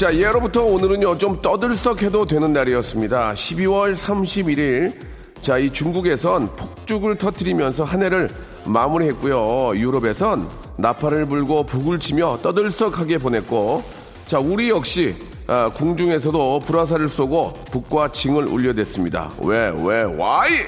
자, 0.00 0.16
예로부터 0.16 0.64
오늘은요, 0.64 1.18
좀 1.18 1.42
떠들썩해도 1.42 2.24
되는 2.24 2.54
날이었습니다. 2.54 3.34
12월 3.34 3.94
31일. 3.94 4.94
자, 5.42 5.58
이 5.58 5.70
중국에선 5.70 6.56
폭죽을 6.56 7.18
터트리면서 7.18 7.84
한 7.84 8.02
해를 8.02 8.30
마무리했고요. 8.64 9.78
유럽에선 9.78 10.48
나팔을 10.78 11.26
불고 11.26 11.66
북을 11.66 12.00
치며 12.00 12.38
떠들썩하게 12.40 13.18
보냈고, 13.18 13.84
자, 14.26 14.38
우리 14.38 14.70
역시 14.70 15.14
아, 15.46 15.68
궁중에서도 15.68 16.60
불화살을 16.60 17.10
쏘고 17.10 17.64
북과 17.70 18.12
징을 18.12 18.46
울려댔습니다. 18.46 19.32
왜, 19.42 19.70
왜, 19.84 20.04
와이! 20.04 20.60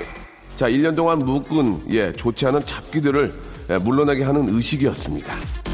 자, 0.57 0.69
1년 0.69 0.95
동안 0.95 1.21
묵은, 1.21 1.85
예, 1.93 2.13
좋지 2.13 2.49
않은 2.49 2.67
잡기들을 2.67 3.33
예, 3.71 3.79
물러나게 3.79 4.25
하는 4.25 4.55
의식이었습니다. 4.55 5.72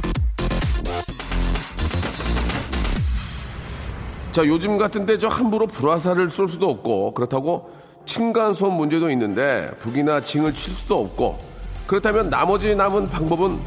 자, 4.39 4.47
요즘 4.47 4.79
같은데 4.79 5.19
저 5.19 5.27
함부로 5.27 5.67
불화살을 5.67 6.31
쏠 6.31 6.49
수도 6.49 6.71
없고 6.71 7.13
그렇다고 7.15 7.73
층간소음 8.05 8.73
문제도 8.73 9.11
있는데 9.11 9.69
북이나 9.81 10.21
징을 10.21 10.53
칠 10.53 10.73
수도 10.73 11.01
없고 11.01 11.41
그렇다면 11.89 12.31
나머지 12.31 12.77
남은 12.77 13.09
방법은 13.09 13.59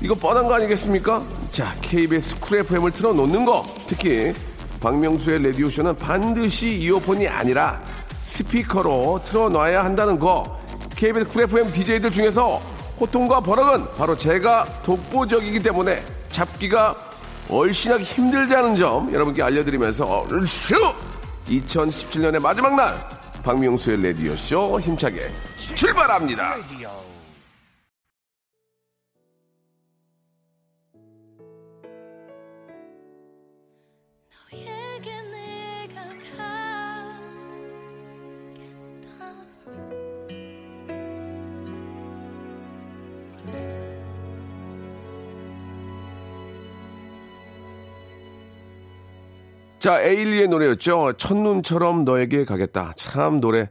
이거 0.00 0.14
뻔한 0.14 0.46
거 0.46 0.54
아니겠습니까? 0.54 1.24
자, 1.50 1.74
KBS 1.80 2.38
쿨 2.38 2.58
FM을 2.58 2.92
틀어놓는 2.92 3.44
거 3.44 3.66
특히 3.88 4.32
박명수의 4.78 5.42
라디오쇼는 5.46 5.96
반드시 5.96 6.76
이어폰이 6.76 7.26
아니라 7.26 7.82
스피커로 8.20 9.22
틀어놔야 9.24 9.84
한다는 9.84 10.16
거 10.16 10.60
KBS 10.94 11.26
쿨 11.26 11.42
FM 11.42 11.72
DJ들 11.72 12.12
중에서 12.12 12.62
호통과 13.00 13.40
버럭은 13.40 13.96
바로 13.96 14.16
제가 14.16 14.64
독보적이기 14.84 15.60
때문에 15.60 16.04
잡기가 16.28 17.09
얼씬하기 17.50 18.04
힘들다는 18.04 18.76
점 18.76 19.12
여러분께 19.12 19.42
알려드리면서 19.42 20.06
얼쑤 20.06 20.76
2017년의 21.48 22.40
마지막 22.40 22.74
날 22.76 22.94
박명수의 23.42 24.02
라디오쇼 24.02 24.80
힘차게 24.80 25.32
출발합니다. 25.74 26.56
너에게 26.56 26.86
자, 49.80 50.02
에일리의 50.02 50.48
노래였죠. 50.48 51.14
첫눈처럼 51.14 52.04
너에게 52.04 52.44
가겠다. 52.44 52.92
참 52.96 53.40
노래, 53.40 53.70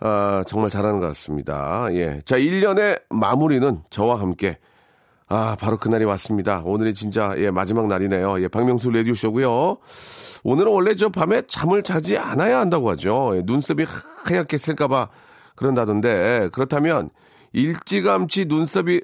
아, 0.00 0.42
정말 0.48 0.68
잘하는 0.68 0.98
것 0.98 1.06
같습니다. 1.06 1.86
예. 1.92 2.20
자, 2.24 2.36
1년의 2.36 3.00
마무리는 3.08 3.80
저와 3.88 4.18
함께, 4.18 4.58
아, 5.28 5.56
바로 5.60 5.76
그날이 5.76 6.04
왔습니다. 6.04 6.62
오늘이 6.64 6.92
진짜, 6.92 7.34
예, 7.36 7.52
마지막 7.52 7.86
날이네요. 7.86 8.42
예, 8.42 8.48
박명수 8.48 8.90
라디오쇼고요 8.90 9.78
오늘은 10.42 10.72
원래 10.72 10.96
저 10.96 11.08
밤에 11.08 11.42
잠을 11.46 11.84
자지 11.84 12.18
않아야 12.18 12.58
한다고 12.58 12.90
하죠. 12.90 13.36
예, 13.36 13.42
눈썹이 13.44 13.84
하얗게 14.24 14.58
셀까봐 14.58 15.08
그런다던데, 15.54 16.48
그렇다면, 16.50 17.10
일찌감치 17.52 18.46
눈썹이 18.46 19.02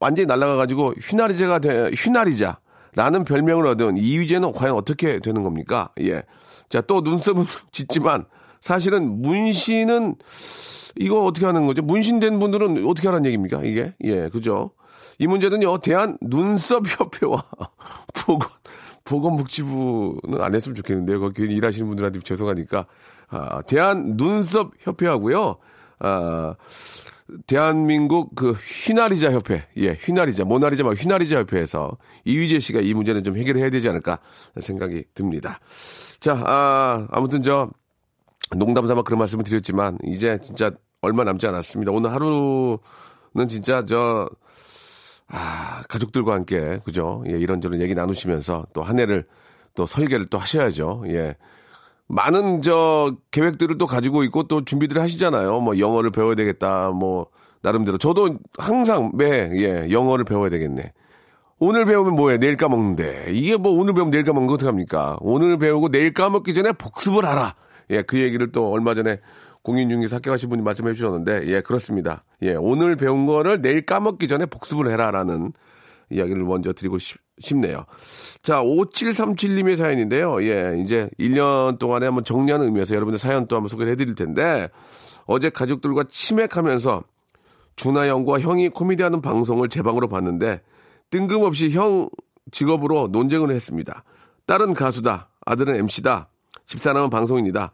완전히 0.00 0.24
날아가가지고 0.24 0.94
휘나리자가 0.98 1.58
돼, 1.58 1.90
휘나리자. 1.90 2.58
라는 2.94 3.24
별명을 3.24 3.66
얻은 3.66 3.98
이휘재는 3.98 4.52
과연 4.52 4.74
어떻게 4.74 5.18
되는 5.20 5.42
겁니까? 5.42 5.90
예. 6.00 6.22
자, 6.68 6.80
또 6.80 7.00
눈썹은 7.00 7.44
짓지만 7.72 8.26
사실은 8.60 9.22
문신은 9.22 10.16
이거 10.96 11.24
어떻게 11.24 11.46
하는 11.46 11.66
거죠? 11.66 11.82
문신된 11.82 12.38
분들은 12.40 12.86
어떻게 12.86 13.08
하라는 13.08 13.26
얘기입니까? 13.26 13.62
이게? 13.62 13.94
예, 14.04 14.28
그죠? 14.28 14.72
이 15.18 15.26
문제는요, 15.26 15.78
대한 15.78 16.18
눈썹협회와 16.20 17.44
보건, 18.14 18.48
보건복지부는 19.04 20.40
안 20.40 20.54
했으면 20.54 20.74
좋겠는데요. 20.74 21.20
거기 21.20 21.42
일하시는 21.42 21.86
분들한테 21.86 22.20
죄송하니까. 22.20 22.86
아, 23.30 23.62
대한 23.62 24.14
눈썹협회하고요, 24.16 25.56
아, 26.00 26.54
대한민국 27.46 28.34
그 28.34 28.52
휘나리자 28.52 29.32
협회, 29.32 29.66
예, 29.76 29.90
휘나리자, 29.92 30.44
모나리자 30.44 30.84
막 30.84 30.92
휘나리자 30.92 31.38
협회에서 31.40 31.98
이휘재 32.24 32.58
씨가 32.58 32.80
이 32.80 32.94
문제는 32.94 33.22
좀 33.24 33.36
해결해야 33.36 33.70
되지 33.70 33.88
않을까 33.88 34.18
생각이 34.58 35.04
듭니다. 35.14 35.60
자, 36.20 36.42
아, 36.46 37.06
아무튼 37.10 37.42
저 37.42 37.70
농담 38.56 38.86
삼아 38.86 39.02
그런 39.02 39.18
말씀을 39.18 39.44
드렸지만 39.44 39.98
이제 40.04 40.38
진짜 40.42 40.70
얼마 41.02 41.24
남지 41.24 41.46
않았습니다. 41.46 41.92
오늘 41.92 42.12
하루는 42.12 42.78
진짜 43.48 43.84
저 43.84 44.28
아, 45.28 45.82
가족들과 45.88 46.32
함께 46.32 46.80
그죠? 46.84 47.22
예, 47.28 47.32
이런저런 47.32 47.80
얘기 47.82 47.94
나누시면서 47.94 48.66
또 48.72 48.82
한 48.82 48.98
해를 48.98 49.26
또 49.74 49.84
설계를 49.86 50.26
또 50.26 50.38
하셔야죠. 50.38 51.04
예. 51.08 51.36
많은 52.08 52.62
저 52.62 53.14
계획들을 53.30 53.78
또 53.78 53.86
가지고 53.86 54.24
있고 54.24 54.44
또 54.44 54.64
준비들을 54.64 55.00
하시잖아요. 55.00 55.60
뭐 55.60 55.78
영어를 55.78 56.10
배워야 56.10 56.34
되겠다. 56.34 56.90
뭐 56.90 57.26
나름대로 57.62 57.98
저도 57.98 58.38
항상 58.56 59.12
매 59.14 59.50
예, 59.54 59.90
영어를 59.90 60.24
배워야 60.24 60.48
되겠네. 60.50 60.92
오늘 61.60 61.84
배우면 61.84 62.14
뭐해? 62.14 62.38
내일 62.38 62.56
까먹는데. 62.56 63.26
이게 63.32 63.56
뭐 63.56 63.72
오늘 63.72 63.92
배우면 63.92 64.10
내일 64.10 64.24
까먹는 64.24 64.46
거 64.46 64.54
어떡합니까? 64.54 65.18
오늘 65.20 65.58
배우고 65.58 65.90
내일 65.90 66.14
까먹기 66.14 66.54
전에 66.54 66.72
복습을 66.72 67.24
하라. 67.24 67.54
예, 67.90 68.02
그 68.02 68.18
얘기를 68.18 68.52
또 68.52 68.70
얼마 68.70 68.94
전에 68.94 69.18
공인중개사 69.62 70.16
합격하신 70.16 70.50
분이 70.50 70.62
말씀해 70.62 70.94
주셨는데, 70.94 71.48
예, 71.48 71.60
그렇습니다. 71.60 72.24
예, 72.42 72.54
오늘 72.54 72.96
배운 72.96 73.26
거를 73.26 73.60
내일 73.60 73.84
까먹기 73.84 74.28
전에 74.28 74.46
복습을 74.46 74.88
해라라는 74.90 75.52
이야기를 76.10 76.44
먼저 76.44 76.72
드리고 76.72 76.98
싶, 76.98 77.18
싶네요. 77.40 77.84
자, 78.42 78.62
5737님의 78.62 79.76
사연인데요. 79.76 80.42
예, 80.42 80.80
이제 80.82 81.08
1년 81.18 81.78
동안에 81.78 82.06
한번 82.06 82.24
정리하는 82.24 82.66
의미에서 82.66 82.94
여러분들 82.94 83.18
사연 83.18 83.46
또 83.46 83.56
한번 83.56 83.68
소개를 83.68 83.92
해드릴 83.92 84.14
텐데, 84.14 84.68
어제 85.26 85.50
가족들과 85.50 86.04
치맥하면서 86.10 87.02
준하 87.76 88.08
형과 88.08 88.40
형이 88.40 88.70
코미디 88.70 89.02
하는 89.02 89.20
방송을 89.20 89.68
제 89.68 89.82
방으로 89.82 90.08
봤는데, 90.08 90.62
뜬금없이 91.10 91.70
형 91.70 92.08
직업으로 92.50 93.08
논쟁을 93.08 93.50
했습니다. 93.50 94.04
딸은 94.46 94.74
가수다. 94.74 95.28
아들은 95.44 95.76
MC다. 95.76 96.28
집사람은 96.66 97.10
방송인이다. 97.10 97.72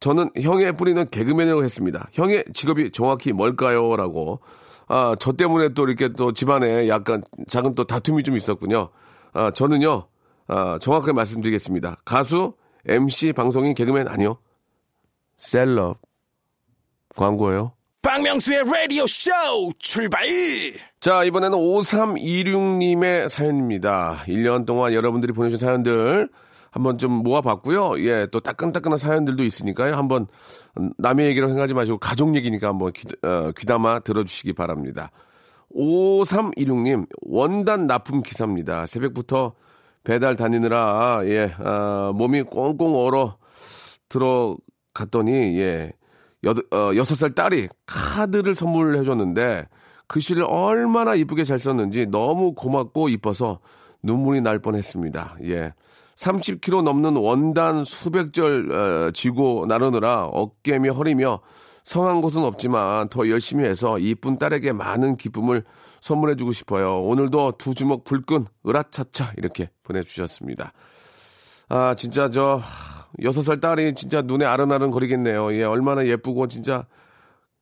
저는 0.00 0.30
형의 0.40 0.76
뿌리는 0.76 1.08
개그맨이라고 1.08 1.64
했습니다. 1.64 2.08
형의 2.12 2.44
직업이 2.52 2.90
정확히 2.90 3.32
뭘까요? 3.32 3.96
라고. 3.96 4.40
아, 4.88 5.16
저 5.18 5.32
때문에 5.32 5.70
또 5.70 5.86
이렇게 5.86 6.08
또 6.12 6.32
집안에 6.32 6.88
약간 6.88 7.22
작은 7.48 7.74
또 7.74 7.84
다툼이 7.84 8.22
좀 8.22 8.36
있었군요. 8.36 8.90
아, 9.32 9.50
저는요, 9.50 10.06
아, 10.46 10.78
정확하게 10.80 11.12
말씀드리겠습니다. 11.12 12.02
가수, 12.04 12.54
MC, 12.86 13.32
방송인, 13.32 13.74
개그맨 13.74 14.08
아니요. 14.08 14.38
셀럽. 15.36 15.98
광고예요. 17.16 17.72
박명수의 18.02 18.62
라디오 18.64 19.04
쇼 19.06 19.30
출발! 19.78 20.24
자, 21.00 21.24
이번에는 21.24 21.58
5326님의 21.58 23.28
사연입니다. 23.28 24.22
1년 24.28 24.64
동안 24.64 24.92
여러분들이 24.92 25.32
보내주신 25.32 25.66
사연들 25.66 26.28
한번 26.70 26.98
좀 26.98 27.12
모아봤고요. 27.12 28.04
예, 28.04 28.26
또 28.30 28.40
따끈따끈한 28.40 28.98
사연들도 28.98 29.42
있으니까요. 29.42 29.94
한번 29.94 30.26
남의 30.98 31.26
얘기로 31.28 31.48
생각하지 31.48 31.74
마시고 31.74 31.98
가족 31.98 32.34
얘기니까 32.36 32.68
한번 32.68 32.92
귀, 32.92 33.06
어, 33.22 33.52
귀담아 33.56 34.00
들어주시기 34.00 34.52
바랍니다. 34.52 35.10
5326님, 35.74 37.06
원단 37.22 37.86
납품 37.86 38.22
기사입니다. 38.22 38.86
새벽부터 38.86 39.54
배달 40.04 40.36
다니느라, 40.36 41.22
예, 41.24 41.52
아, 41.58 42.12
몸이 42.14 42.42
꽁꽁 42.42 42.94
얼어 42.94 43.36
들어갔더니, 44.08 45.58
예, 45.58 45.92
여덟, 46.44 46.64
어, 46.70 46.92
살 47.02 47.34
딸이 47.34 47.68
카드를 47.86 48.54
선물해 48.54 49.02
줬는데, 49.02 49.66
글씨를 50.08 50.44
얼마나 50.44 51.14
이쁘게 51.14 51.44
잘 51.44 51.58
썼는지 51.58 52.06
너무 52.06 52.54
고맙고 52.54 53.08
이뻐서 53.08 53.60
눈물이 54.02 54.40
날 54.40 54.58
뻔했습니다. 54.58 55.38
예. 55.44 55.72
30kg 56.16 56.82
넘는 56.82 57.16
원단 57.16 57.84
수백 57.84 58.32
절 58.32 58.72
어, 58.72 59.10
쥐고 59.12 59.66
나르느라 59.68 60.24
어깨며 60.24 60.92
허리며 60.92 61.40
성한 61.84 62.20
곳은 62.20 62.42
없지만 62.42 63.08
더 63.10 63.28
열심히 63.28 63.64
해서 63.64 63.98
이쁜 63.98 64.38
딸에게 64.38 64.72
많은 64.72 65.16
기쁨을 65.16 65.62
선물해주고 66.00 66.52
싶어요. 66.52 67.00
오늘도 67.02 67.52
두 67.58 67.74
주먹 67.74 68.04
불끈 68.04 68.46
으라차차 68.66 69.34
이렇게 69.36 69.70
보내주셨습니다. 69.84 70.72
아 71.68 71.94
진짜 71.96 72.28
저 72.28 72.60
여섯 73.22 73.42
살 73.42 73.60
딸이 73.60 73.94
진짜 73.94 74.22
눈에 74.22 74.44
아른아른 74.44 74.90
거리겠네요. 74.90 75.54
예 75.54 75.64
얼마나 75.64 76.06
예쁘고 76.06 76.48
진짜 76.48 76.86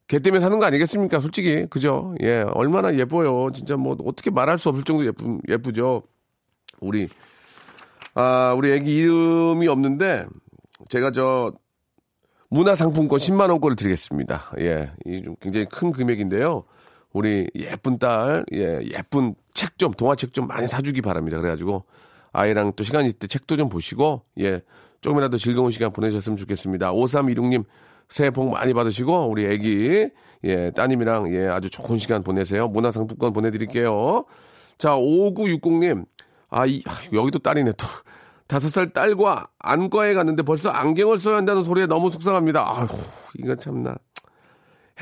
걔 0.08 0.18
때문에 0.20 0.40
사는 0.40 0.58
거 0.58 0.64
아니겠습니까? 0.66 1.20
솔직히 1.20 1.66
그죠? 1.68 2.14
예 2.22 2.44
얼마나 2.54 2.94
예뻐요. 2.96 3.50
진짜 3.52 3.76
뭐 3.76 3.96
어떻게 4.04 4.30
말할 4.30 4.58
수 4.58 4.68
없을 4.68 4.84
정도 4.84 5.04
예쁘 5.04 5.38
예쁘죠. 5.48 6.02
우리 6.80 7.08
아, 8.14 8.54
우리 8.56 8.72
애기 8.72 8.96
이름이 8.96 9.66
없는데, 9.66 10.26
제가 10.88 11.10
저, 11.10 11.52
문화상품권 12.48 13.18
10만 13.18 13.50
원권을 13.50 13.74
드리겠습니다. 13.74 14.52
예. 14.60 14.92
이좀 15.04 15.34
굉장히 15.40 15.66
큰 15.66 15.90
금액인데요. 15.90 16.64
우리 17.12 17.48
예쁜 17.56 17.98
딸, 17.98 18.44
예, 18.52 18.80
예쁜 18.92 19.34
책 19.54 19.78
좀, 19.78 19.92
동화책 19.92 20.32
좀 20.32 20.46
많이 20.46 20.68
사주기 20.68 21.00
바랍니다. 21.00 21.38
그래가지고, 21.38 21.84
아이랑 22.32 22.72
또 22.76 22.84
시간 22.84 23.04
있을 23.04 23.18
때 23.18 23.26
책도 23.26 23.56
좀 23.56 23.68
보시고, 23.68 24.22
예, 24.40 24.62
조금이라도 25.00 25.38
즐거운 25.38 25.72
시간 25.72 25.92
보내셨으면 25.92 26.36
좋겠습니다. 26.36 26.92
5316님, 26.92 27.64
새해 28.08 28.30
복 28.30 28.50
많이 28.50 28.72
받으시고, 28.74 29.28
우리 29.28 29.46
애기, 29.46 30.08
예, 30.44 30.70
따님이랑, 30.70 31.32
예, 31.34 31.48
아주 31.48 31.70
좋은 31.70 31.98
시간 31.98 32.22
보내세요. 32.22 32.68
문화상품권 32.68 33.32
보내드릴게요. 33.32 34.24
자, 34.78 34.90
5960님, 34.96 36.04
아, 36.54 36.66
이, 36.66 36.82
아, 36.86 36.92
여기도 37.12 37.40
딸이네, 37.40 37.72
또. 37.72 37.86
다섯 38.46 38.68
살 38.68 38.92
딸과 38.92 39.48
안과에 39.58 40.14
갔는데 40.14 40.42
벌써 40.44 40.70
안경을 40.70 41.18
써야 41.18 41.36
한다는 41.36 41.62
소리에 41.64 41.86
너무 41.86 42.10
속상합니다. 42.10 42.60
아휴, 42.78 42.86
이거 43.38 43.56
참나. 43.56 43.96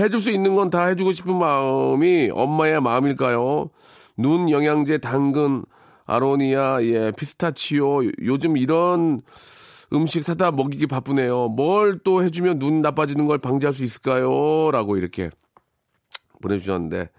해줄 0.00 0.20
수 0.20 0.31
있는 0.31 0.54
건 0.54 0.70
다 0.70 0.87
해주고 0.87 1.12
싶은 1.12 1.37
마음이 1.37 2.31
엄마의 2.32 2.81
마음일까요? 2.81 3.69
눈 4.16 4.49
영양제, 4.49 4.99
당근, 4.99 5.64
아로니아, 6.06 6.82
예, 6.84 7.12
피스타치오, 7.12 8.05
요즘 8.25 8.56
이런 8.56 9.20
음식 9.93 10.22
사다 10.25 10.52
먹이기 10.52 10.87
바쁘네요. 10.87 11.48
뭘 11.48 11.98
또 12.05 12.22
해주면 12.25 12.58
눈 12.60 12.81
나빠지는 12.81 13.26
걸 13.26 13.37
방지할 13.38 13.75
수 13.75 13.84
있을까요? 13.84 14.70
라고 14.70 14.96
이렇게 14.96 15.28
보내주셨는데, 16.40 17.10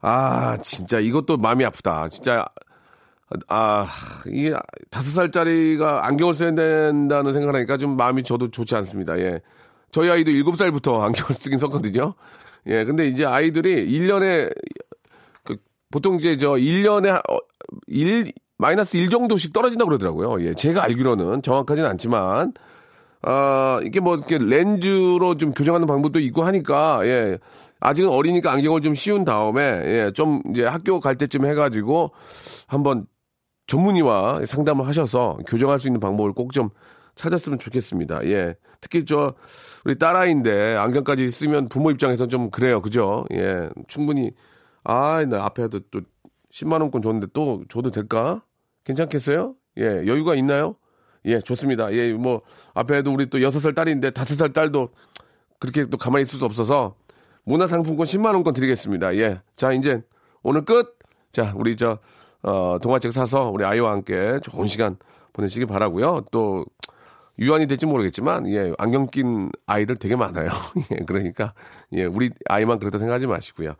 아, 0.00 0.58
진짜 0.58 0.98
이것도 1.00 1.38
마음이 1.38 1.64
아프다. 1.64 2.08
진짜 2.10 2.44
아, 3.48 3.86
이게 4.26 4.54
다섯 4.90 5.10
살짜리가 5.10 6.06
안경을 6.06 6.34
써야 6.34 6.54
된다는 6.54 7.32
생각을 7.32 7.54
하니까 7.56 7.76
좀 7.78 7.96
마음이 7.96 8.22
저도 8.22 8.50
좋지 8.50 8.74
않습니다. 8.76 9.18
예. 9.18 9.40
저희 9.90 10.10
아이도 10.10 10.30
일곱 10.30 10.56
살부터 10.56 11.02
안경을 11.02 11.34
쓰긴 11.34 11.58
썼거든요. 11.58 12.14
예, 12.66 12.84
근데 12.84 13.06
이제 13.08 13.24
아이들이 13.24 13.86
1년에, 13.86 14.52
그, 15.44 15.56
보통 15.90 16.16
이제 16.16 16.36
저 16.36 16.52
1년에, 16.52 17.16
어, 17.30 17.38
1, 17.86 18.32
마이너스 18.58 18.96
1 18.96 19.10
정도씩 19.10 19.52
떨어진다고 19.52 19.88
그러더라고요. 19.88 20.46
예, 20.46 20.54
제가 20.54 20.82
알기로는 20.84 21.42
정확하진 21.42 21.84
않지만, 21.84 22.52
아, 23.22 23.80
이게 23.84 24.00
뭐 24.00 24.16
이렇게 24.16 24.38
렌즈로 24.38 25.36
좀 25.36 25.52
교정하는 25.52 25.86
방법도 25.86 26.20
있고 26.20 26.44
하니까, 26.44 27.00
예. 27.04 27.38
아직은 27.80 28.08
어리니까 28.08 28.52
안경을 28.52 28.80
좀 28.80 28.94
씌운 28.94 29.24
다음에, 29.24 29.62
예, 29.62 30.10
좀 30.14 30.42
이제 30.50 30.64
학교 30.64 31.00
갈 31.00 31.16
때쯤 31.16 31.44
해가지고 31.46 32.12
한번 32.66 33.06
전문의와 33.66 34.44
상담을 34.46 34.86
하셔서 34.86 35.38
교정할 35.46 35.80
수 35.80 35.88
있는 35.88 36.00
방법을 36.00 36.32
꼭 36.32 36.52
좀 36.52 36.70
찾았으면 37.14 37.58
좋겠습니다. 37.58 38.24
예. 38.26 38.54
특히 38.80 39.04
저, 39.04 39.34
우리 39.84 39.96
딸아이인데 39.96 40.76
안경까지 40.76 41.30
쓰면 41.30 41.68
부모 41.68 41.90
입장에서 41.90 42.26
좀 42.26 42.50
그래요. 42.50 42.82
그죠? 42.82 43.24
예. 43.32 43.68
충분히, 43.88 44.32
아, 44.82 45.24
나 45.24 45.44
앞에도 45.44 45.80
또 45.90 46.00
10만 46.52 46.80
원권 46.80 47.02
줬는데 47.02 47.28
또 47.32 47.64
줘도 47.68 47.90
될까? 47.90 48.42
괜찮겠어요? 48.84 49.54
예. 49.78 49.84
여유가 50.06 50.34
있나요? 50.34 50.76
예, 51.26 51.40
좋습니다. 51.40 51.92
예, 51.94 52.12
뭐, 52.12 52.42
앞에도 52.74 53.10
우리 53.12 53.26
또 53.30 53.38
6살 53.38 53.74
딸인데 53.74 54.10
5살 54.10 54.52
딸도 54.52 54.90
그렇게 55.58 55.86
또 55.86 55.96
가만히 55.96 56.24
있을 56.24 56.38
수 56.38 56.44
없어서 56.44 56.96
문화상품권 57.44 58.04
10만 58.06 58.34
원권 58.34 58.52
드리겠습니다. 58.54 59.16
예. 59.16 59.40
자, 59.56 59.72
이제 59.72 60.02
오늘 60.42 60.64
끝. 60.64 60.98
자, 61.32 61.52
우리 61.56 61.76
저, 61.76 61.98
어, 62.44 62.78
동화책 62.80 63.12
사서 63.12 63.50
우리 63.50 63.64
아이와 63.64 63.90
함께 63.90 64.38
좋은 64.42 64.66
시간 64.66 64.96
보내시기 65.32 65.66
바라고요. 65.66 66.26
또 66.30 66.64
유한이 67.38 67.66
될지 67.66 67.86
모르겠지만 67.86 68.48
예, 68.48 68.72
안경 68.78 69.08
낀 69.08 69.50
아이들 69.66 69.96
되게 69.96 70.14
많아요. 70.14 70.48
예, 70.92 71.04
그러니까 71.06 71.54
예, 71.92 72.04
우리 72.04 72.30
아이만 72.48 72.78
그렇다 72.78 72.98
생각하지 72.98 73.26
마시고요. 73.26 73.74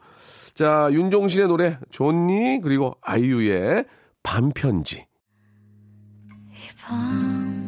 자, 0.54 0.88
윤종신의 0.90 1.48
노래 1.48 1.78
존니 1.90 2.60
그리고 2.62 2.96
아이유의 3.02 3.84
반편지. 4.22 5.06
이밤 6.50 7.63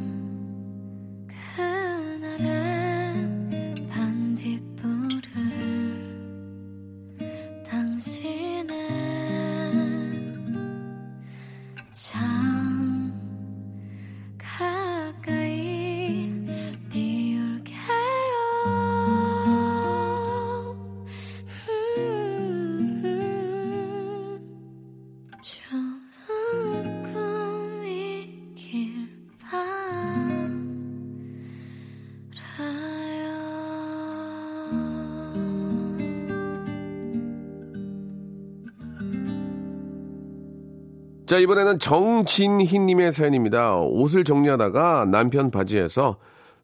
자, 41.36 41.40
이번에는 41.40 41.78
정진희님의 41.78 43.12
사연입니다. 43.12 43.76
옷을 43.76 44.24
정리하다가 44.24 45.04
남편 45.04 45.50
바지에서 45.50 46.16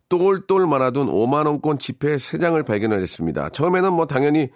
똘똘 0.09 0.67
말아둔 0.67 1.09
5만원권 1.09 1.79
지폐 1.79 2.17
3장을 2.17 2.65
발견했습니다. 2.65 3.51
처음에는 3.51 3.93
뭐 3.93 4.07
당연히 4.07 4.49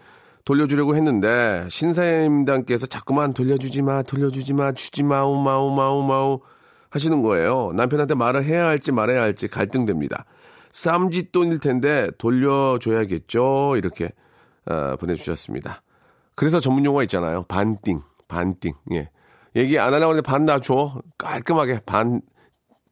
돌려주려고 0.47 0.97
했는데, 0.97 1.67
신사임당께서 1.69 2.87
자꾸만 2.87 3.35
돌려주지 3.35 3.83
마, 3.83 4.03
돌려주지 4.03 4.55
마, 4.55 4.73
주지 4.73 5.03
마우, 5.03 5.37
마우, 5.37 5.71
마우, 5.71 6.03
마우 6.03 6.41
하시는 6.89 7.21
거예요. 7.21 7.73
남편한테 7.75 8.15
말을 8.15 8.43
해야 8.43 8.65
할지 8.65 8.93
말아야 8.93 9.21
할지 9.21 9.49
갈등됩니다. 9.49 10.25
쌈짓돈일 10.71 11.59
텐데 11.59 12.11
돌려줘야겠죠? 12.17 13.75
이렇게 13.77 14.13
어, 14.65 14.97
보내주셨습니다. 14.99 15.83
그래서 16.35 16.59
전문 16.59 16.87
용어 16.87 17.03
있잖아요. 17.03 17.43
반띵, 17.49 18.01
반띵. 18.29 18.73
예. 18.95 19.11
얘기 19.57 19.79
안 19.79 19.93
하려고 19.93 20.13
하는데 20.13 20.23
반나 20.23 20.61
줘. 20.61 21.01
깔끔하게 21.19 21.81
반 21.85 22.21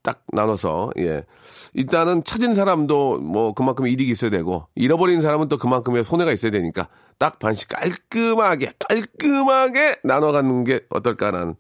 딱 0.05 0.23
나눠서, 0.31 0.91
예. 0.99 1.25
일단은 1.73 2.25
찾은 2.25 2.55
사람도 2.55 3.21
뭐 3.21 3.55
그만큼 3.55 3.87
이익이 3.87 4.07
있어야 4.11 4.31
되고, 4.31 4.69
잃어버린 4.75 5.23
사람은 5.23 5.49
또 5.49 5.57
그만큼의 5.57 6.05
손해가 6.05 6.31
있어야 6.31 6.53
되니까, 6.53 6.89
딱 7.19 7.39
반씩 7.39 7.69
깔끔하게, 7.71 8.75
깔끔하게 8.79 9.97
나눠 10.05 10.31
갖는 10.31 10.65
게 10.65 10.83
어떨까라는 10.91 11.55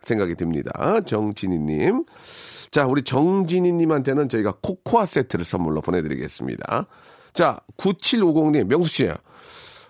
생각이 0.00 0.36
듭니다. 0.36 1.00
정진희님. 1.02 2.06
자, 2.70 2.86
우리 2.86 3.02
정진희님한테는 3.02 4.30
저희가 4.30 4.54
코코아 4.62 5.04
세트를 5.04 5.44
선물로 5.44 5.82
보내드리겠습니다. 5.82 6.86
자, 7.34 7.60
9750님, 7.76 8.68
명수씨. 8.68 9.12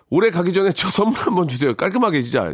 올해 0.09 0.29
가기 0.29 0.51
전에 0.51 0.73
저 0.73 0.89
선물 0.89 1.17
한번 1.19 1.47
주세요. 1.47 1.73
깔끔하게 1.73 2.21
진짜. 2.21 2.53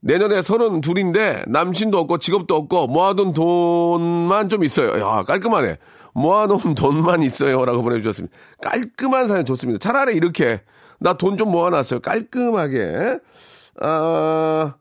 내년에 0.00 0.42
서른 0.42 0.80
둘인데 0.80 1.44
남친도 1.48 1.98
없고 1.98 2.18
직업도 2.18 2.54
없고 2.54 2.86
모아둔 2.86 3.32
돈만 3.32 4.48
좀 4.48 4.64
있어요. 4.64 4.98
야 5.00 5.22
깔끔하네. 5.24 5.78
모아놓은 6.14 6.74
돈만 6.76 7.22
있어요라고 7.22 7.82
보내주셨습니다. 7.82 8.36
깔끔한 8.62 9.28
사연 9.28 9.44
좋습니다. 9.44 9.78
차라리 9.78 10.16
이렇게 10.16 10.62
나 11.00 11.14
돈 11.14 11.36
좀 11.36 11.50
모아놨어요. 11.50 12.00
깔끔하게 12.00 13.18
아 13.80 14.74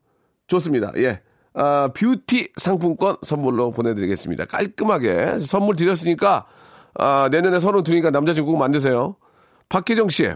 좋습니다. 0.48 0.92
예. 0.98 1.22
아, 1.60 1.90
뷰티 1.96 2.50
상품권 2.58 3.18
선물로 3.24 3.72
보내드리겠습니다. 3.72 4.46
깔끔하게 4.46 5.40
선물 5.40 5.76
드렸으니까 5.76 6.46
아, 6.94 7.30
내년에 7.32 7.60
서른 7.60 7.84
둘이니까 7.84 8.12
남자친구 8.12 8.52
꼭 8.52 8.58
만드세요. 8.60 9.16
박혜정 9.70 10.10
씨. 10.10 10.30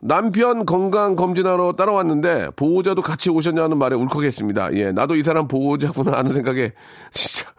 남편 0.00 0.64
건강 0.66 1.16
검진하러 1.16 1.72
따라왔는데 1.72 2.50
보호자도 2.56 3.02
같이 3.02 3.30
오셨냐는 3.30 3.78
말에 3.78 3.96
울컥했습니다. 3.96 4.74
예, 4.74 4.92
나도 4.92 5.16
이 5.16 5.22
사람 5.22 5.46
보호자구나 5.48 6.12
하는 6.18 6.32
생각에 6.32 6.72
진짜 7.12 7.50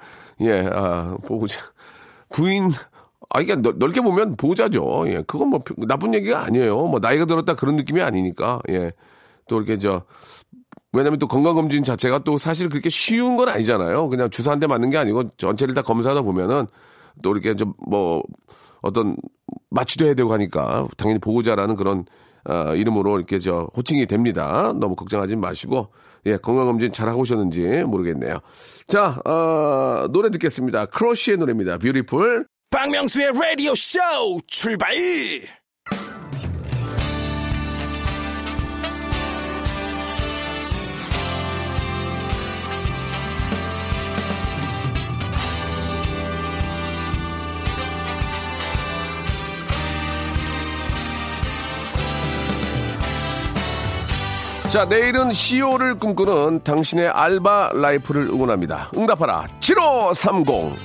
예, 0.41 0.67
아, 0.73 1.17
보호자 1.25 1.59
부인 2.31 2.71
아 3.29 3.41
이게 3.41 3.55
넓, 3.55 3.77
넓게 3.77 4.01
보면 4.01 4.35
보호자죠. 4.37 5.03
예, 5.07 5.23
그건 5.27 5.49
뭐 5.49 5.61
나쁜 5.87 6.13
얘기가 6.13 6.43
아니에요. 6.43 6.87
뭐 6.87 6.99
나이가 6.99 7.25
들었다 7.25 7.55
그런 7.55 7.75
느낌이 7.75 8.01
아니니까 8.01 8.59
예, 8.69 8.91
또 9.47 9.57
이렇게 9.57 9.77
저 9.77 10.03
왜냐면 10.93 11.19
또 11.19 11.27
건강검진 11.27 11.83
자체가 11.83 12.19
또 12.19 12.37
사실 12.37 12.67
그렇게 12.69 12.89
쉬운 12.89 13.37
건 13.37 13.47
아니잖아요. 13.49 14.09
그냥 14.09 14.29
주사 14.29 14.51
한 14.51 14.59
대 14.59 14.67
맞는 14.67 14.89
게 14.89 14.97
아니고 14.97 15.29
전체를 15.37 15.73
다 15.73 15.81
검사하다 15.83 16.21
보면은 16.23 16.67
또 17.21 17.31
이렇게 17.31 17.55
좀 17.55 17.73
뭐 17.87 18.23
어떤 18.81 19.15
마취도 19.69 20.05
해야 20.05 20.15
되고 20.15 20.33
하니까 20.33 20.87
당연히 20.97 21.19
보호자라는 21.19 21.75
그런 21.75 22.05
어, 22.49 22.75
이름으로 22.75 23.17
이렇게 23.17 23.39
저 23.39 23.69
호칭이 23.75 24.05
됩니다. 24.07 24.73
너무 24.75 24.95
걱정하지 24.95 25.35
마시고 25.35 25.89
예 26.25 26.37
건강검진 26.37 26.91
잘 26.91 27.07
하고 27.09 27.21
오셨는지 27.21 27.83
모르겠네요. 27.85 28.39
자 28.87 29.19
어, 29.25 30.07
노래 30.11 30.29
듣겠습니다. 30.31 30.85
크러쉬의 30.87 31.37
노래입니다. 31.37 31.77
Beautiful. 31.77 32.45
박명수의 32.69 33.31
라디오 33.33 33.75
쇼 33.75 33.99
출발! 34.47 34.95
자, 54.71 54.85
내일은 54.85 55.33
CEO를 55.33 55.95
꿈꾸는 55.95 56.61
당신의 56.63 57.09
알바 57.09 57.71
라이프를 57.73 58.29
응원합니다. 58.29 58.89
응답하라. 58.95 59.45
7530. 59.59 60.79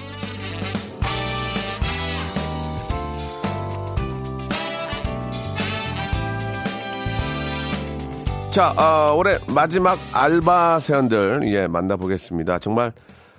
자, 8.50 8.74
아, 8.76 9.14
올해 9.16 9.38
마지막 9.46 9.96
알바 10.12 10.80
세연들, 10.80 11.42
예, 11.54 11.68
만나보겠습니다. 11.68 12.58
정말 12.58 12.92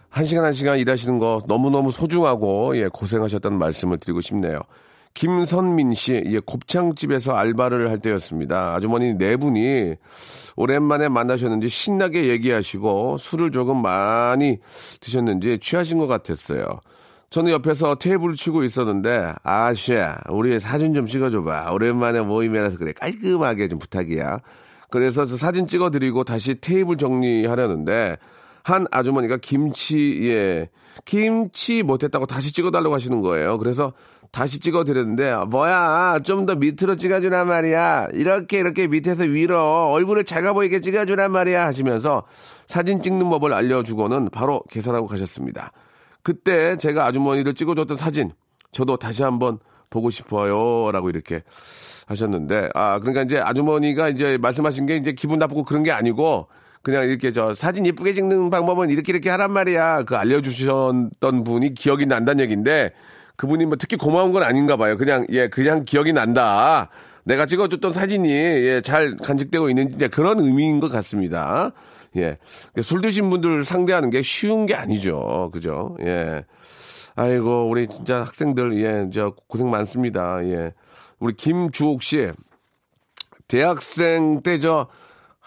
한 0.10 0.24
시간 0.24 0.46
한 0.46 0.54
시간 0.54 0.78
일하시는 0.78 1.20
거 1.20 1.42
너무너무 1.46 1.92
소중하고, 1.92 2.78
예, 2.78 2.88
고생하셨다는 2.88 3.58
말씀을 3.60 3.98
드리고 3.98 4.22
싶네요. 4.22 4.62
김선민 5.18 5.96
씨, 5.96 6.22
예, 6.28 6.38
곱창집에서 6.38 7.36
알바를 7.36 7.90
할 7.90 7.98
때였습니다. 7.98 8.76
아주머니 8.76 9.16
네 9.16 9.36
분이 9.36 9.96
오랜만에 10.56 11.10
만나셨는지 11.10 11.70
신나게 11.70 12.28
얘기하시고 12.28 13.18
술을 13.18 13.50
조금 13.50 13.82
많이 13.82 14.60
드셨는지 15.02 15.58
취하신 15.58 15.98
것 15.98 16.06
같았어요. 16.06 16.68
저는 17.32 17.52
옆에서 17.52 17.96
테이블을 17.96 18.36
치고 18.36 18.64
있었는데, 18.64 19.34
아씨, 19.42 19.96
우리 20.30 20.60
사진 20.60 20.94
좀 20.94 21.08
찍어줘봐. 21.08 21.72
오랜만에 21.72 22.22
모임이라서 22.22 22.78
그래. 22.78 22.94
깔끔하게 22.94 23.70
좀 23.70 23.80
부탁이야. 23.80 24.38
그래서 24.92 25.26
저 25.26 25.36
사진 25.36 25.66
찍어드리고 25.66 26.26
다시 26.26 26.62
테이블 26.62 26.98
정리하려는데, 26.98 28.18
한 28.62 28.86
아주머니가 28.92 29.38
김치, 29.38 30.30
예, 30.30 30.70
김치 31.06 31.84
못했다고 31.84 32.26
다시 32.26 32.54
찍어달라고 32.54 32.94
하시는 32.94 33.22
거예요. 33.22 33.58
그래서 33.58 33.94
다시 34.32 34.60
찍어드렸는데, 34.60 35.36
뭐야, 35.50 36.20
좀 36.24 36.46
더 36.46 36.56
밑으로 36.56 36.96
찍어주란 36.96 37.48
말이야. 37.48 38.10
이렇게, 38.14 38.60
이렇게 38.60 38.88
밑에서 38.88 39.24
위로 39.24 39.92
얼굴을 39.92 40.24
작아 40.24 40.54
보이게 40.54 40.80
찍어주란 40.80 41.32
말이야. 41.32 41.66
하시면서 41.66 42.24
사진 42.66 43.02
찍는 43.02 43.30
법을 43.30 43.54
알려주고는 43.54 44.30
바로 44.30 44.62
계산하고 44.70 45.08
가셨습니다. 45.08 45.72
그때 46.24 46.78
제가 46.78 47.06
아주머니를 47.08 47.54
찍어줬던 47.54 47.98
사진, 47.98 48.32
저도 48.72 48.98
다시 48.98 49.24
한번 49.24 49.60
보고 49.90 50.10
싶어요. 50.10 50.92
라고 50.92 51.10
이렇게 51.10 51.44
하셨는데, 52.06 52.70
아, 52.76 53.00
그러니까 53.00 53.24
이제 53.24 53.40
아주머니가 53.40 54.10
이제 54.10 54.38
말씀하신 54.38 54.86
게 54.86 54.98
이제 54.98 55.14
기분 55.14 55.40
나쁘고 55.40 55.64
그런 55.64 55.84
게 55.84 55.92
아니고, 55.92 56.48
그냥 56.84 57.04
이렇게 57.04 57.32
저 57.32 57.54
사진 57.54 57.86
예쁘게 57.86 58.14
찍는 58.14 58.50
방법은 58.50 58.90
이렇게 58.90 59.12
이렇게 59.12 59.30
하란 59.30 59.52
말이야. 59.52 60.04
그 60.04 60.16
알려주셨던 60.16 61.44
분이 61.44 61.74
기억이 61.74 62.06
난다는 62.06 62.44
얘기인데, 62.44 62.92
그분이 63.38 63.66
뭐 63.66 63.78
특히 63.78 63.96
고마운 63.96 64.32
건 64.32 64.44
아닌가 64.44 64.76
봐요. 64.76 64.98
그냥, 64.98 65.26
예, 65.30 65.48
그냥 65.48 65.86
기억이 65.86 66.12
난다. 66.12 66.90
내가 67.24 67.46
찍어줬던 67.46 67.94
사진이, 67.94 68.30
예, 68.30 68.82
잘 68.82 69.16
간직되고 69.18 69.70
있는, 69.70 69.94
이제 69.94 70.08
그런 70.08 70.40
의미인 70.40 70.80
것 70.80 70.92
같습니다. 70.92 71.72
예. 72.16 72.38
술 72.82 73.02
드신 73.02 73.30
분들 73.30 73.64
상대하는 73.64 74.10
게 74.10 74.22
쉬운 74.22 74.66
게 74.66 74.74
아니죠. 74.76 75.50
그죠? 75.54 75.96
예. 76.02 76.46
아이고, 77.16 77.70
우리 77.70 77.88
진짜 77.88 78.22
학생들, 78.22 78.78
예, 78.78 79.10
저 79.14 79.34
고생 79.48 79.70
많습니다. 79.70 80.44
예. 80.44 80.74
우리 81.20 81.34
김주옥 81.34 82.02
씨, 82.02 82.32
대학생 83.48 84.42
때 84.42 84.60
저 84.60 84.88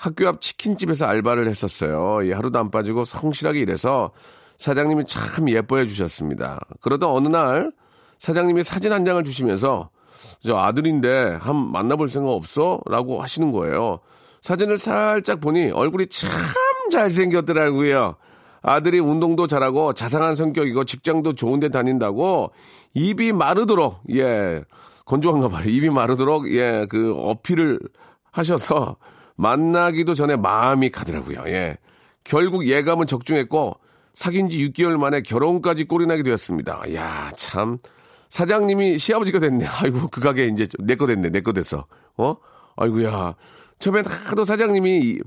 학교 0.01 0.27
앞 0.27 0.41
치킨집에서 0.41 1.05
알바를 1.05 1.47
했었어요. 1.47 2.27
예, 2.27 2.33
하루도 2.33 2.59
안 2.59 2.71
빠지고 2.71 3.05
성실하게 3.05 3.61
일해서 3.61 4.13
사장님이 4.57 5.05
참 5.07 5.49
예뻐해 5.51 5.87
주셨습니다. 5.87 6.59
그러다 6.81 7.07
어느 7.11 7.29
날 7.29 7.71
사장님이 8.21 8.63
사진 8.63 8.93
한 8.93 9.05
장을 9.05 9.23
주시면서 9.25 9.91
저 10.45 10.57
아들인데 10.57 11.39
한 11.41 11.57
만나볼 11.57 12.09
생각 12.11 12.31
없어? 12.31 12.79
라고 12.87 13.23
하시는 13.23 13.51
거예요. 13.51 13.99
사진을 14.43 14.79
살짝 14.79 15.41
보니 15.41 15.71
얼굴이 15.71 16.07
참 16.09 16.31
잘생겼더라고요. 16.93 18.17
아들이 18.63 18.99
운동도 18.99 19.47
잘하고 19.47 19.95
자상한 19.95 20.35
성격이고 20.35 20.85
직장도 20.85 21.35
좋은 21.35 21.61
데 21.61 21.71
다닌다고 21.71 22.53
입이 22.93 23.33
마르도록, 23.33 24.03
예, 24.13 24.63
건조한가 25.07 25.49
봐요. 25.49 25.65
입이 25.67 25.89
마르도록, 25.89 26.53
예, 26.53 26.87
그 26.91 27.15
어필을 27.17 27.81
하셔서 28.31 28.97
만나기도 29.37 30.15
전에 30.15 30.37
마음이 30.37 30.91
가더라고요. 30.91 31.45
예. 31.47 31.79
결국 32.23 32.67
예감은 32.67 33.07
적중했고 33.07 33.77
사귄 34.13 34.51
지 34.51 34.59
6개월 34.69 34.99
만에 34.99 35.23
결혼까지 35.23 35.85
꼴이나게 35.87 36.23
되었습니다. 36.23 36.95
야, 36.95 37.33
참. 37.37 37.79
사장님이 38.31 38.97
시아버지가 38.99 39.39
됐네. 39.41 39.67
아이고, 39.83 40.09
그 40.09 40.21
가게 40.21 40.47
이제 40.47 40.67
내 40.79 40.97
거 40.97 41.07
됐네. 41.07 41.29
내 41.31 41.41
거 41.43 41.53
됐어. 41.53 41.85
어? 42.17 42.37
아이고야. 42.77 43.35
처음엔 43.79 44.07
하도 44.07 44.45
사장님이 44.45 45.19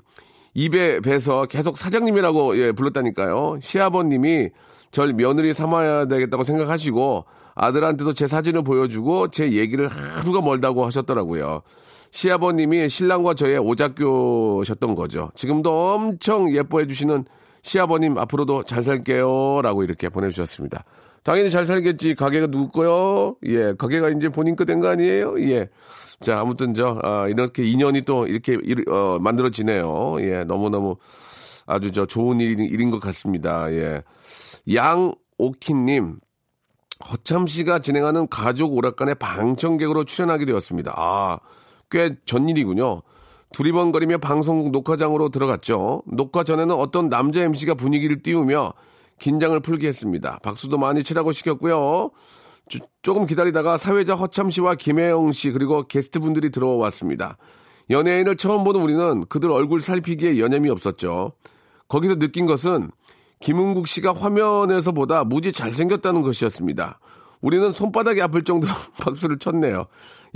입에 0.56 1.00
배서 1.02 1.46
계속 1.46 1.78
사장님이라고 1.78 2.58
예, 2.58 2.72
불렀다니까요. 2.72 3.60
시아버님이 3.62 4.50
절 4.92 5.14
며느리 5.14 5.54
삼아야 5.54 6.06
되겠다고 6.06 6.44
생각하시고 6.44 7.26
아들한테도 7.56 8.14
제 8.14 8.28
사진을 8.28 8.64
보여주고 8.64 9.30
제 9.30 9.52
얘기를 9.54 9.88
하루가 9.88 10.42
멀다고 10.42 10.86
하셨더라고요. 10.86 11.62
시아버님이 12.12 12.90
신랑과 12.90 13.34
저의 13.34 13.58
오작교셨던 13.58 14.94
거죠. 14.96 15.32
지금도 15.36 15.94
엄청 15.94 16.54
예뻐해 16.56 16.86
주시는 16.86 17.26
시아버님 17.64 18.18
앞으로도 18.20 18.64
잘 18.64 18.84
살게요. 18.84 19.62
라고 19.64 19.84
이렇게 19.84 20.10
보내주셨습니다. 20.10 20.84
당연히 21.24 21.50
잘 21.50 21.66
살겠지. 21.66 22.16
가게가 22.16 22.48
누구 22.48 22.70
거요? 22.70 23.36
예, 23.46 23.74
가게가 23.78 24.10
이제 24.10 24.30
본인 24.30 24.56
거 24.56 24.66
된 24.66 24.80
거 24.80 24.90
아니에요? 24.90 25.36
예. 25.40 25.70
자, 26.20 26.40
아무튼 26.40 26.74
저, 26.74 27.00
아, 27.04 27.28
이렇게 27.28 27.64
인연이 27.66 28.02
또 28.02 28.28
이렇게, 28.28 28.58
일, 28.64 28.88
어, 28.90 29.20
만들어지네요. 29.20 30.18
예, 30.20 30.44
너무너무 30.44 30.98
아주 31.66 31.92
저 31.92 32.06
좋은 32.06 32.40
일, 32.40 32.60
일인 32.60 32.92
것 32.92 33.00
같습니다. 33.00 33.72
예. 33.72 34.04
양오키님, 34.74 36.20
허참 37.10 37.48
씨가 37.48 37.80
진행하는 37.80 38.28
가족 38.30 38.74
오락관에 38.74 39.14
방청객으로 39.16 40.04
출연하게 40.06 40.46
되었습니다. 40.46 40.94
아, 40.96 41.40
꽤 41.90 42.16
전일이군요. 42.26 43.02
두리번거리며 43.54 44.18
방송국 44.18 44.72
녹화장으로 44.72 45.30
들어갔죠. 45.30 46.04
녹화 46.08 46.44
전에는 46.44 46.74
어떤 46.76 47.08
남자 47.08 47.42
MC가 47.44 47.76
분위기를 47.76 48.22
띄우며 48.24 48.74
긴장을 49.20 49.58
풀게 49.60 49.88
했습니다. 49.88 50.40
박수도 50.44 50.78
많이 50.78 51.04
치라고 51.04 51.32
시켰고요. 51.32 52.12
조, 52.70 52.80
조금 53.02 53.26
기다리다가 53.26 53.78
사회자 53.78 54.16
허참 54.16 54.50
씨와 54.50 54.76
김혜영 54.76 55.32
씨 55.32 55.52
그리고 55.52 55.84
게스트 55.84 56.20
분들이 56.20 56.50
들어왔습니다. 56.50 57.38
연예인을 57.90 58.38
처음 58.38 58.64
보는 58.64 58.82
우리는 58.82 59.26
그들 59.28 59.52
얼굴 59.52 59.82
살피기에 59.82 60.40
여념이 60.40 60.70
없었죠. 60.70 61.34
거기서 61.88 62.16
느낀 62.16 62.46
것은 62.46 62.92
김은국 63.40 63.88
씨가 63.88 64.14
화면에서 64.14 64.94
보다 64.94 65.24
무지 65.24 65.52
잘생겼다는 65.52 66.22
것이었습니다. 66.22 67.00
우리는 67.42 67.72
손바닥이 67.72 68.22
아플 68.22 68.44
정도로 68.44 68.74
박수를 69.02 69.38
쳤네요. 69.38 69.88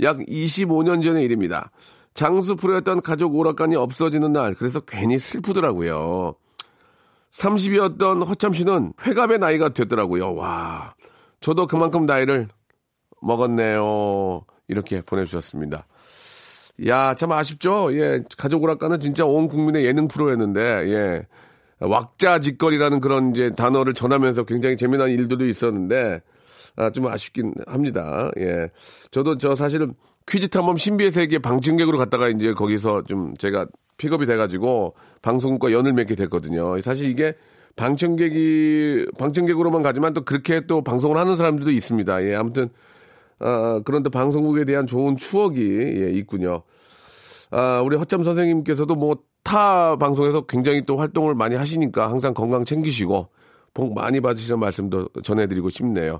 약 0.02 0.18
25년 0.18 1.02
전의 1.02 1.24
일입니다. 1.24 1.70
장수 2.12 2.56
프로였던 2.56 3.00
가족 3.00 3.34
오락관이 3.34 3.76
없어지는 3.76 4.32
날, 4.32 4.54
그래서 4.54 4.80
괜히 4.80 5.18
슬프더라고요. 5.18 6.34
30이었던 7.32 8.26
허참 8.26 8.52
씨는 8.52 8.92
회갑의 9.06 9.38
나이가 9.38 9.68
됐더라고요. 9.68 10.34
와, 10.34 10.94
저도 11.40 11.66
그만큼 11.66 12.06
나이를 12.06 12.48
먹었네요. 13.20 14.44
이렇게 14.68 15.02
보내주셨습니다. 15.02 15.86
야, 16.86 17.14
참 17.14 17.32
아쉽죠? 17.32 17.92
예, 17.98 18.22
가족 18.36 18.62
오락가는 18.62 19.00
진짜 19.00 19.24
온 19.24 19.48
국민의 19.48 19.84
예능 19.84 20.08
프로였는데, 20.08 20.60
예. 20.60 21.26
왁자지껄이라는 21.80 23.00
그런 23.00 23.30
이제 23.30 23.50
단어를 23.56 23.94
전하면서 23.94 24.44
굉장히 24.44 24.76
재미난 24.76 25.08
일들도 25.10 25.46
있었는데, 25.46 26.20
아, 26.76 26.90
좀 26.90 27.06
아쉽긴 27.06 27.54
합니다. 27.66 28.30
예. 28.38 28.70
저도 29.10 29.38
저 29.38 29.56
사실은 29.56 29.94
퀴즈 30.26 30.48
탐험 30.48 30.76
신비의 30.76 31.10
세계 31.10 31.38
방청객으로 31.38 31.98
갔다가 31.98 32.28
이제 32.28 32.52
거기서 32.52 33.04
좀 33.04 33.34
제가 33.38 33.66
픽업이 33.96 34.26
돼가지고 34.26 34.94
방송국과 35.22 35.72
연을 35.72 35.92
맺게 35.92 36.14
됐거든요. 36.14 36.80
사실 36.80 37.08
이게 37.10 37.34
방청객이, 37.76 39.06
방청객으로만 39.18 39.82
가지만 39.82 40.12
또 40.14 40.24
그렇게 40.24 40.60
또 40.66 40.82
방송을 40.82 41.16
하는 41.16 41.36
사람들도 41.36 41.70
있습니다. 41.70 42.24
예, 42.24 42.34
아무튼, 42.34 42.68
아, 43.38 43.80
그런데 43.84 44.10
방송국에 44.10 44.64
대한 44.64 44.86
좋은 44.86 45.16
추억이, 45.16 45.60
예, 45.60 46.10
있군요. 46.10 46.62
아, 47.50 47.80
우리 47.84 47.96
허참 47.96 48.22
선생님께서도 48.22 48.94
뭐 48.94 49.16
타 49.48 49.96
방송에서 49.96 50.42
굉장히 50.42 50.84
또 50.84 50.98
활동을 50.98 51.34
많이 51.34 51.56
하시니까 51.56 52.10
항상 52.10 52.34
건강 52.34 52.66
챙기시고 52.66 53.28
복 53.78 53.94
많이 53.94 54.20
받으시는 54.20 54.58
말씀도 54.58 55.08
전해드리고 55.22 55.70
싶네요. 55.70 56.18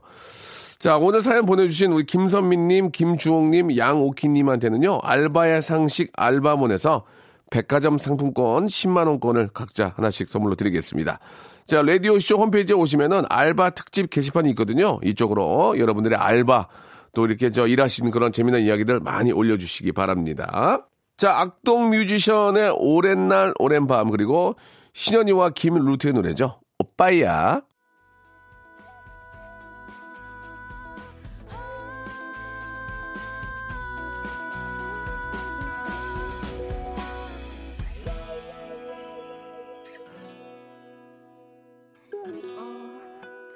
자, 0.79 0.97
오늘 0.97 1.23
사연 1.23 1.45
보내주신 1.45 1.91
우리 1.91 2.05
김선민님, 2.05 2.93
김주홍님, 2.93 3.77
양오키님한테는요, 3.77 5.00
알바의 5.03 5.61
상식 5.61 6.12
알바몬에서 6.15 7.05
백화점 7.50 7.99
상품권 7.99 8.69
10만원권을 8.69 9.53
각자 9.53 9.93
하나씩 9.97 10.29
선물로 10.29 10.55
드리겠습니다. 10.55 11.19
자, 11.67 11.83
라디오쇼 11.83 12.37
홈페이지에 12.37 12.77
오시면은 12.77 13.25
알바 13.29 13.71
특집 13.71 14.09
게시판이 14.09 14.50
있거든요. 14.50 15.00
이쪽으로 15.03 15.81
여러분들의 15.81 16.17
알바 16.17 16.69
또 17.12 17.27
이렇게 17.27 17.50
저 17.50 17.67
일하시는 17.67 18.12
그런 18.12 18.31
재미난 18.31 18.61
이야기들 18.61 19.00
많이 19.00 19.33
올려주시기 19.33 19.91
바랍니다. 19.91 20.87
자, 21.17 21.41
악동 21.41 21.91
뮤지션의 21.91 22.77
오랜 22.79 23.27
날, 23.27 23.53
오랜 23.59 23.88
밤, 23.88 24.12
그리고 24.12 24.55
신현이와 24.93 25.50
김루트의 25.50 26.15
노래죠. 26.15 26.61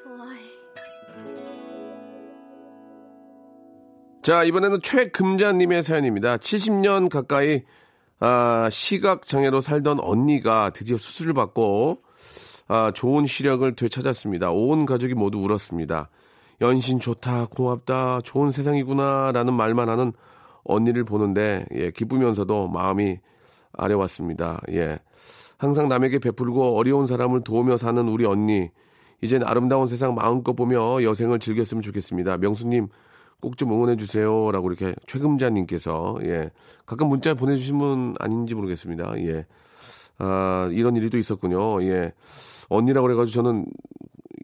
좋아해. 0.05 0.41
자, 4.23 4.45
이번에는 4.45 4.79
최금자님의 4.81 5.83
사연입니다. 5.83 6.37
70년 6.37 7.09
가까이, 7.09 7.65
아, 8.21 8.69
시각장애로 8.71 9.61
살던 9.61 9.99
언니가 9.99 10.71
드디어 10.71 10.97
수술을 10.97 11.35
받고, 11.35 12.12
아, 12.69 12.91
좋은 12.95 13.27
시력을 13.27 13.75
되찾았습니다. 13.75 14.51
온 14.53 14.87
가족이 14.87 15.15
모두 15.15 15.39
울었습니다. 15.39 16.09
연신 16.61 17.01
좋다, 17.01 17.47
고맙다, 17.47 18.21
좋은 18.23 18.53
세상이구나, 18.53 19.33
라는 19.33 19.55
말만 19.55 19.89
하는 19.89 20.13
언니를 20.65 21.05
보는데, 21.05 21.67
예, 21.75 21.91
기쁘면서도 21.91 22.69
마음이 22.69 23.19
아려왔습니다. 23.73 24.61
예. 24.71 24.99
항상 25.59 25.89
남에게 25.89 26.19
베풀고 26.19 26.77
어려운 26.77 27.07
사람을 27.07 27.43
도우며 27.43 27.79
사는 27.79 28.09
우리 28.09 28.25
언니. 28.27 28.69
이젠 29.21 29.43
아름다운 29.45 29.87
세상 29.89 30.15
마음껏 30.15 30.55
보며 30.55 31.03
여생을 31.03 31.39
즐겼으면 31.39 31.83
좋겠습니다. 31.83 32.39
명수님, 32.39 32.89
꼭 33.41 33.57
좀 33.57 33.73
응원해 33.73 33.97
주세요. 33.97 34.53
라고 34.53 34.71
이렇게 34.71 34.95
최금자님께서, 35.07 36.19
예. 36.25 36.51
가끔 36.87 37.09
문자 37.09 37.35
보내주신 37.35 37.79
분 37.79 38.15
아닌지 38.21 38.55
모르겠습니다. 38.55 39.19
예. 39.23 39.47
아, 40.19 40.69
이런 40.73 40.97
일이 40.97 41.11
또 41.11 41.19
있었군요. 41.19 41.83
예. 41.85 42.13
언니라고 42.69 43.07
그래가지고 43.07 43.35
저는 43.43 43.67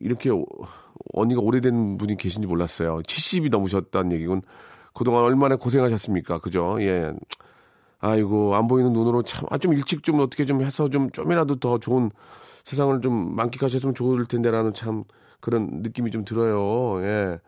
이렇게 0.00 0.30
오- 0.30 0.46
언니가 1.14 1.40
오래된 1.40 1.98
분이 1.98 2.16
계신지 2.16 2.46
몰랐어요. 2.48 3.00
70이 3.02 3.50
넘으셨다는 3.50 4.12
얘기군. 4.12 4.42
그동안 4.94 5.22
얼마나 5.24 5.56
고생하셨습니까? 5.56 6.38
그죠? 6.40 6.76
예. 6.80 7.12
아이고, 8.00 8.54
안 8.54 8.68
보이는 8.68 8.92
눈으로 8.92 9.22
참, 9.22 9.46
아, 9.50 9.58
좀 9.58 9.72
일찍 9.72 10.02
좀 10.04 10.20
어떻게 10.20 10.44
좀 10.44 10.62
해서 10.62 10.88
좀, 10.88 11.10
좀이라도 11.10 11.56
더 11.58 11.78
좋은 11.78 12.10
세상을 12.64 13.00
좀 13.00 13.34
만끽하셨으면 13.34 13.94
좋을 13.94 14.26
텐데라는 14.26 14.72
참 14.74 15.04
그런 15.40 15.82
느낌이 15.82 16.10
좀 16.10 16.24
들어요. 16.24 17.02
예. 17.04 17.38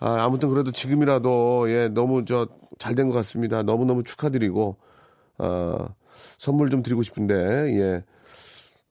아, 0.00 0.24
아무튼 0.24 0.48
그래도 0.48 0.72
지금이라도, 0.72 1.70
예, 1.70 1.88
너무 1.88 2.24
저, 2.24 2.46
잘 2.78 2.94
된 2.94 3.08
것 3.08 3.14
같습니다. 3.14 3.62
너무너무 3.62 4.02
축하드리고, 4.02 4.76
아, 5.38 5.88
선물 6.38 6.70
좀 6.70 6.82
드리고 6.82 7.02
싶은데, 7.02 7.34
예. 7.34 8.04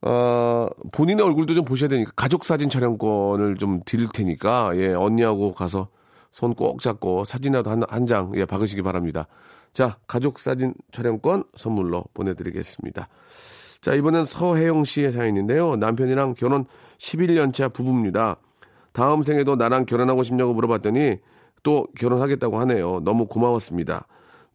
어, 0.01 0.67
본인의 0.91 1.25
얼굴도 1.25 1.53
좀 1.53 1.65
보셔야 1.65 1.89
되니까, 1.89 2.11
가족 2.15 2.45
사진 2.45 2.69
촬영권을 2.69 3.57
좀 3.57 3.81
드릴 3.85 4.07
테니까, 4.11 4.71
예, 4.75 4.93
언니하고 4.93 5.53
가서 5.53 5.89
손 6.31 6.53
꼭 6.53 6.79
잡고 6.81 7.25
사진이라도 7.25 7.69
한, 7.69 7.83
한 7.89 8.05
장, 8.07 8.31
예, 8.35 8.45
박으시기 8.45 8.81
바랍니다. 8.81 9.27
자, 9.73 9.97
가족 10.07 10.39
사진 10.39 10.73
촬영권 10.91 11.43
선물로 11.55 12.05
보내 12.13 12.33
드리겠습니다. 12.33 13.07
자, 13.81 13.93
이번엔 13.93 14.25
서혜영 14.25 14.83
씨의 14.83 15.11
사연인데요. 15.11 15.75
남편이랑 15.77 16.33
결혼 16.35 16.65
11년차 16.97 17.71
부부입니다. 17.73 18.37
다음 18.91 19.23
생에도 19.23 19.55
나랑 19.55 19.85
결혼하고 19.85 20.23
싶냐고 20.23 20.53
물어봤더니 20.53 21.17
또 21.63 21.87
결혼하겠다고 21.97 22.59
하네요. 22.59 23.01
너무 23.01 23.27
고마웠습니다. 23.27 24.05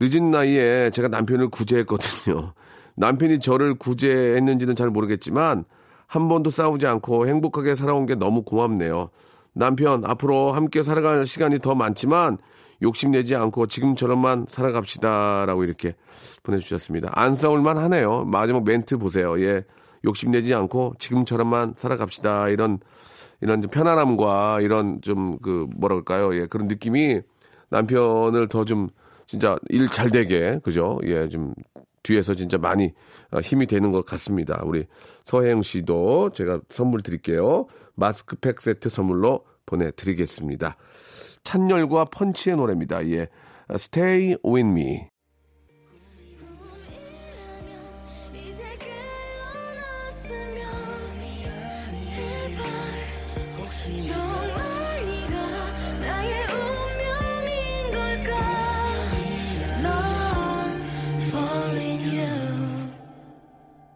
늦은 0.00 0.30
나이에 0.30 0.90
제가 0.90 1.08
남편을 1.08 1.48
구제했거든요. 1.48 2.52
남편이 2.96 3.40
저를 3.40 3.74
구제했는지는 3.74 4.76
잘 4.76 4.90
모르겠지만 4.90 5.64
한 6.06 6.28
번도 6.28 6.50
싸우지 6.50 6.86
않고 6.86 7.26
행복하게 7.26 7.74
살아온 7.74 8.06
게 8.06 8.14
너무 8.14 8.42
고맙네요. 8.42 9.10
남편 9.52 10.04
앞으로 10.04 10.52
함께 10.52 10.82
살아갈 10.82 11.26
시간이 11.26 11.58
더 11.60 11.74
많지만 11.74 12.38
욕심내지 12.82 13.34
않고 13.36 13.66
지금처럼만 13.66 14.46
살아갑시다 14.48 15.46
라고 15.46 15.64
이렇게 15.64 15.94
보내주셨습니다. 16.42 17.10
안 17.14 17.34
싸울만 17.34 17.78
하네요. 17.78 18.24
마지막 18.24 18.64
멘트 18.64 18.98
보세요. 18.98 19.40
예, 19.40 19.64
욕심내지 20.04 20.52
않고 20.54 20.94
지금처럼만 20.98 21.74
살아갑시다 21.76 22.48
이런 22.48 22.78
이런 23.40 23.62
좀 23.62 23.70
편안함과 23.70 24.60
이런 24.60 25.00
좀 25.00 25.38
그 25.42 25.66
뭐랄까요 25.78 26.34
예 26.36 26.46
그런 26.46 26.66
느낌이 26.68 27.20
남편을 27.70 28.48
더 28.48 28.64
좀 28.64 28.88
진짜 29.26 29.56
일 29.70 29.88
잘 29.88 30.10
되게 30.10 30.58
그죠 30.62 30.98
예 31.04 31.28
좀 31.28 31.54
뒤에서 32.04 32.34
진짜 32.34 32.56
많이 32.58 32.92
어, 33.32 33.40
힘이 33.40 33.66
되는 33.66 33.90
것 33.90 34.06
같습니다. 34.06 34.62
우리 34.64 34.84
서혜영 35.24 35.62
씨도 35.62 36.30
제가 36.30 36.60
선물 36.68 37.00
드릴게요. 37.00 37.66
마스크팩 37.96 38.60
세트 38.60 38.88
선물로 38.88 39.44
보내드리겠습니다. 39.66 40.76
찬열과 41.42 42.06
펀치의 42.06 42.56
노래입니다. 42.56 43.06
예, 43.08 43.28
Stay 43.70 44.36
with 44.44 44.68
me. 44.68 45.13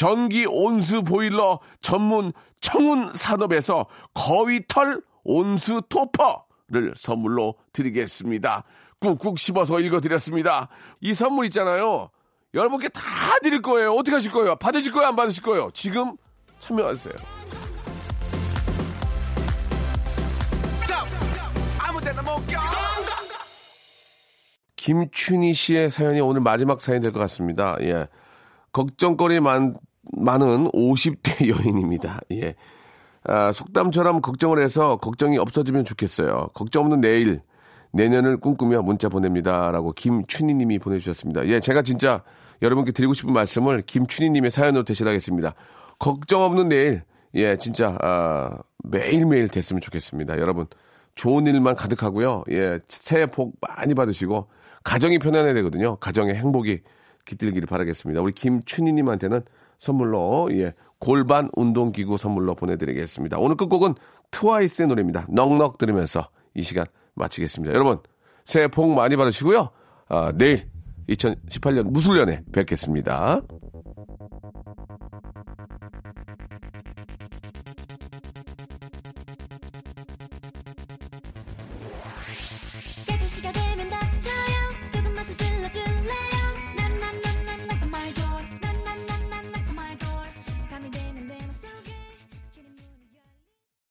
전기 0.00 0.46
온수 0.48 1.02
보일러 1.02 1.60
전문 1.82 2.32
청운 2.62 3.12
산업에서 3.12 3.84
거위털 4.14 5.02
온수 5.24 5.82
토퍼를 5.90 6.94
선물로 6.96 7.56
드리겠습니다. 7.74 8.64
꾹꾹 8.98 9.36
씹어서 9.36 9.78
읽어드렸습니다. 9.80 10.70
이 11.02 11.12
선물 11.12 11.44
있잖아요. 11.46 12.08
여러분께 12.54 12.88
다 12.88 13.02
드릴 13.42 13.60
거예요. 13.60 13.92
어떻게 13.92 14.14
하실 14.14 14.32
거예요? 14.32 14.56
받으실 14.56 14.90
거예요? 14.90 15.08
안 15.08 15.16
받으실 15.16 15.42
거예요? 15.42 15.70
지금 15.74 16.16
참여하세요. 16.60 17.14
김춘희 24.76 25.52
씨의 25.52 25.90
사연이 25.90 26.22
오늘 26.22 26.40
마지막 26.40 26.80
사연이 26.80 27.02
될것 27.02 27.20
같습니다. 27.20 27.76
예. 27.82 28.08
걱정거리 28.72 29.40
많, 29.40 29.74
많은 30.12 30.70
50대 30.70 31.48
여인입니다. 31.48 32.20
예. 32.32 32.54
아, 33.24 33.52
속담처럼 33.52 34.22
걱정을 34.22 34.60
해서 34.62 34.96
걱정이 34.96 35.38
없어지면 35.38 35.84
좋겠어요. 35.84 36.48
걱정 36.54 36.84
없는 36.84 37.00
내일, 37.00 37.42
내년을 37.92 38.38
꿈꾸며 38.38 38.82
문자 38.82 39.08
보냅니다. 39.08 39.70
라고 39.70 39.92
김춘희 39.92 40.54
님이 40.54 40.78
보내주셨습니다. 40.78 41.46
예, 41.46 41.60
제가 41.60 41.82
진짜 41.82 42.22
여러분께 42.62 42.92
드리고 42.92 43.14
싶은 43.14 43.32
말씀을 43.32 43.82
김춘희 43.82 44.30
님의 44.30 44.50
사연으로 44.50 44.84
대신하겠습니다. 44.84 45.54
걱정 45.98 46.42
없는 46.42 46.68
내일, 46.68 47.02
예, 47.34 47.56
진짜, 47.56 47.96
아, 48.00 48.58
매일매일 48.84 49.48
됐으면 49.48 49.80
좋겠습니다. 49.80 50.38
여러분, 50.38 50.66
좋은 51.14 51.46
일만 51.46 51.76
가득하고요. 51.76 52.44
예, 52.50 52.80
새해 52.88 53.26
복 53.26 53.54
많이 53.60 53.94
받으시고, 53.94 54.48
가정이 54.82 55.18
편안해야 55.18 55.52
되거든요. 55.54 55.96
가정의 55.96 56.34
행복이 56.36 56.80
깃들기를 57.26 57.66
바라겠습니다. 57.66 58.22
우리 58.22 58.32
김춘희 58.32 58.92
님한테는 58.92 59.42
선물로, 59.80 60.50
예, 60.52 60.74
골반 61.00 61.50
운동기구 61.54 62.18
선물로 62.18 62.54
보내드리겠습니다. 62.54 63.38
오늘 63.38 63.56
끝곡은 63.56 63.94
트와이스의 64.30 64.86
노래입니다. 64.88 65.26
넉넉 65.30 65.78
들으면서 65.78 66.28
이 66.54 66.62
시간 66.62 66.84
마치겠습니다. 67.14 67.74
여러분, 67.74 67.98
새해 68.44 68.68
복 68.68 68.92
많이 68.94 69.16
받으시고요. 69.16 69.70
아, 70.08 70.32
내일 70.36 70.68
2018년 71.08 71.90
무술년에 71.90 72.42
뵙겠습니다. 72.52 73.40